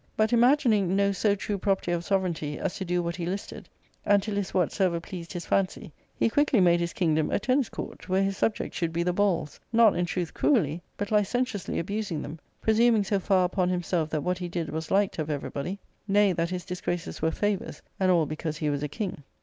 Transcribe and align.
But, 0.17 0.33
imagining 0.33 0.95
no 0.95 1.11
so 1.11 1.35
true 1.35 1.59
property 1.59 1.91
of 1.91 2.03
sovereignty 2.03 2.57
as 2.57 2.75
to 2.77 2.83
do 2.85 3.03
what 3.03 3.17
he 3.17 3.27
listed, 3.27 3.69
and 4.03 4.23
to 4.23 4.31
list 4.31 4.51
whatsoever 4.51 4.99
pleased 4.99 5.31
his 5.31 5.45
fancy, 5.45 5.93
he 6.15 6.27
quickly 6.27 6.59
made 6.59 6.79
his 6.79 6.91
kingdom 6.91 7.29
a 7.29 7.37
tennis 7.37 7.69
court, 7.69 8.09
where 8.09 8.23
his 8.23 8.35
subjects 8.35 8.75
should 8.75 8.93
be 8.93 9.03
the 9.03 9.13
balls, 9.13 9.59
not, 9.71 9.95
in 9.95 10.07
truth, 10.07 10.33
cruelly, 10.33 10.81
but 10.97 11.11
licentiously 11.11 11.77
abusing 11.77 12.23
them, 12.23 12.39
presuming 12.61 13.03
so 13.03 13.19
far 13.19 13.45
upon 13.45 13.69
"himself 13.69 14.09
that 14.09 14.23
what 14.23 14.39
he 14.39 14.47
did 14.47 14.69
was 14.69 14.89
liked 14.89 15.19
of 15.19 15.29
everybody; 15.29 15.77
nay, 16.07 16.33
that 16.33 16.49
his 16.49 16.65
disgraces 16.65 17.21
were 17.21 17.29
favours, 17.29 17.83
and 17.99 18.09
all 18.09 18.25
because 18.25 18.57
he 18.57 18.71
was 18.71 18.81
a 18.81 18.87
king. 18.89 19.21